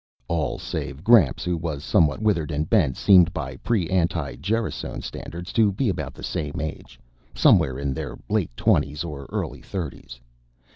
All 0.27 0.57
save 0.57 1.03
Gramps, 1.03 1.43
who 1.43 1.55
was 1.55 1.83
somewhat 1.83 2.23
withered 2.23 2.49
and 2.49 2.67
bent, 2.67 2.97
seemed, 2.97 3.31
by 3.35 3.57
pre 3.57 3.87
anti 3.91 4.35
gerasone 4.37 5.03
standards, 5.03 5.53
to 5.53 5.71
be 5.71 5.89
about 5.89 6.15
the 6.15 6.23
same 6.23 6.59
age 6.59 6.99
somewhere 7.35 7.77
in 7.77 7.93
their 7.93 8.17
late 8.27 8.49
twenties 8.57 9.03
or 9.03 9.27
early 9.31 9.61
thirties. 9.61 10.19